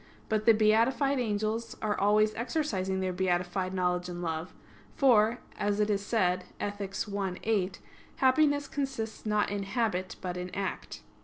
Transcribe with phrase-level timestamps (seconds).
[0.29, 4.51] But the beatified angels are always exercising their beatified knowledge and love;
[4.95, 6.95] for, as is said Ethic.
[7.15, 7.79] i, 8,
[8.15, 11.03] happiness consists not in habit, but in act.